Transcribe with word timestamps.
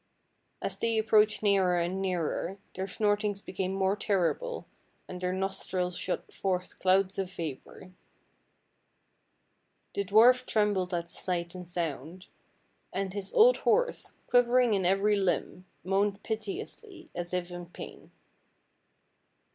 As 0.63 0.79
they 0.79 0.97
approached 0.97 1.43
nearer 1.43 1.77
and 1.79 2.01
nearer 2.01 2.57
their 2.75 2.87
snortings 2.87 3.39
became 3.45 3.71
more 3.71 3.95
terrible, 3.95 4.65
and 5.07 5.21
their 5.21 5.31
nostrils 5.31 5.95
shot 5.95 6.33
forth 6.33 6.79
clouds 6.79 7.19
of 7.19 7.31
vapor. 7.31 7.91
The 9.93 10.03
dwarf 10.03 10.47
trembled 10.47 10.91
at 10.91 11.09
the 11.09 11.09
sight 11.13 11.53
and 11.53 11.69
sound, 11.69 12.25
and 12.91 13.13
his 13.13 13.31
old 13.35 13.57
horse, 13.57 14.13
quivering 14.25 14.73
in 14.73 14.87
every 14.87 15.17
limb, 15.17 15.65
moaned 15.83 16.23
piteously, 16.23 17.11
as 17.13 17.31
if 17.31 17.51
in 17.51 17.67
pain. 17.67 18.09